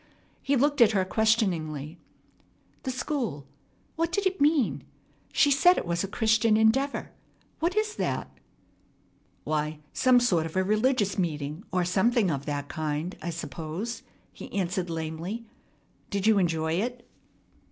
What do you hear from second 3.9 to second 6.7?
What did it mean? She said it was a Christian